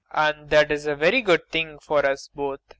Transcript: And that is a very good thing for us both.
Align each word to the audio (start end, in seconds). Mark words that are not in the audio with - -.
And 0.15 0.49
that 0.49 0.71
is 0.71 0.87
a 0.87 0.95
very 0.95 1.21
good 1.21 1.47
thing 1.49 1.77
for 1.77 2.03
us 2.03 2.27
both. 2.33 2.61